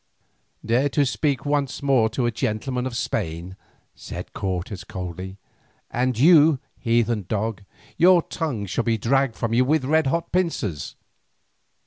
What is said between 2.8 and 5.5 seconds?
of Spain," said Cortes coldly,